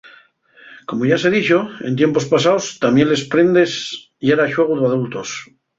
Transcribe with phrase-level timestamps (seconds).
[0.87, 3.71] Como yá se dixo, en tiempos pasaos tamién las prendas
[4.25, 5.29] yera xuegu d'adultos.